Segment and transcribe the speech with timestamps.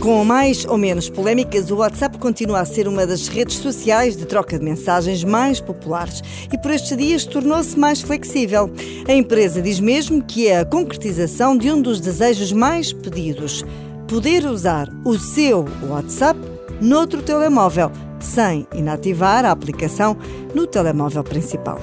[0.00, 4.24] Com mais ou menos polémicas, o WhatsApp continua a ser uma das redes sociais de
[4.24, 8.70] troca de mensagens mais populares e por estes dias tornou-se mais flexível.
[9.06, 13.62] A empresa diz mesmo que é a concretização de um dos desejos mais pedidos:
[14.08, 16.40] poder usar o seu WhatsApp
[16.80, 20.16] noutro telemóvel, sem inativar a aplicação
[20.54, 21.78] no telemóvel principal.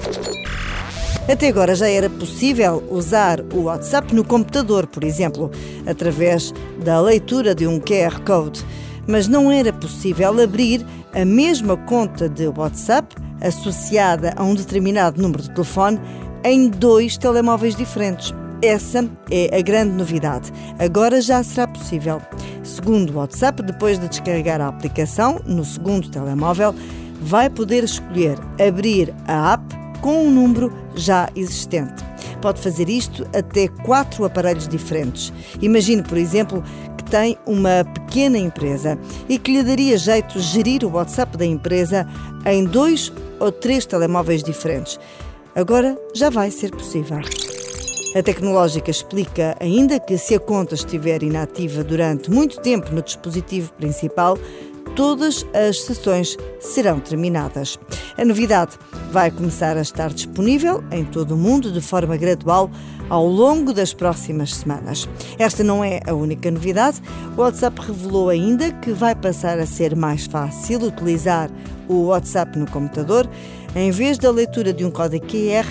[1.30, 5.50] Até agora já era possível usar o WhatsApp no computador, por exemplo,
[5.86, 8.64] através da leitura de um QR Code,
[9.06, 15.42] mas não era possível abrir a mesma conta de WhatsApp associada a um determinado número
[15.42, 16.00] de telefone
[16.42, 18.32] em dois telemóveis diferentes.
[18.62, 20.50] Essa é a grande novidade.
[20.78, 22.22] Agora já será possível.
[22.64, 26.74] Segundo o WhatsApp, depois de descarregar a aplicação no segundo telemóvel,
[27.20, 32.04] vai poder escolher abrir a app com um número já existente.
[32.40, 35.32] Pode fazer isto até quatro aparelhos diferentes.
[35.60, 36.62] Imagine, por exemplo,
[36.96, 42.06] que tem uma pequena empresa e que lhe daria jeito gerir o WhatsApp da empresa
[42.46, 44.98] em dois ou três telemóveis diferentes.
[45.54, 47.20] Agora já vai ser possível.
[48.16, 53.72] A tecnológica explica ainda que se a conta estiver inativa durante muito tempo no dispositivo
[53.74, 54.38] principal,
[54.98, 57.78] todas as sessões serão terminadas.
[58.18, 58.76] A novidade
[59.12, 62.68] vai começar a estar disponível em todo o mundo de forma gradual
[63.08, 65.08] ao longo das próximas semanas.
[65.38, 67.00] Esta não é a única novidade.
[67.36, 71.48] O WhatsApp revelou ainda que vai passar a ser mais fácil utilizar
[71.86, 73.30] o WhatsApp no computador.
[73.76, 75.64] Em vez da leitura de um código QR,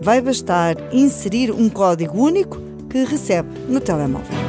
[0.00, 4.43] vai bastar inserir um código único que recebe no telemóvel.